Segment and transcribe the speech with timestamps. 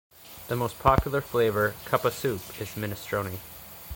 [0.47, 3.37] The most popular flavour "Cup A Soup" is Minestrone.